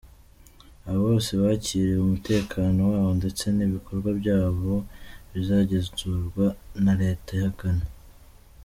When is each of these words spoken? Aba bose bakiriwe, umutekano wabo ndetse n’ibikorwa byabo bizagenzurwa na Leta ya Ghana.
Aba 0.87 0.99
bose 1.07 1.31
bakiriwe, 1.43 1.99
umutekano 2.01 2.79
wabo 2.91 3.11
ndetse 3.19 3.45
n’ibikorwa 3.57 4.09
byabo 4.19 4.73
bizagenzurwa 5.33 6.45
na 6.83 6.93
Leta 7.01 7.31
ya 7.41 7.51
Ghana. 7.59 7.87